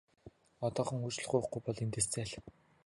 [0.67, 2.33] Одоохон уучлалт гуйхгүй бол эндээс зайл!